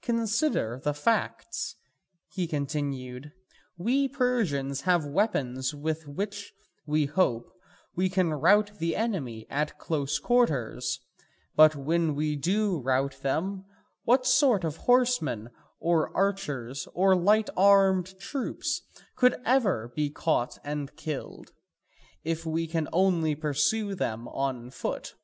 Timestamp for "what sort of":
14.04-14.76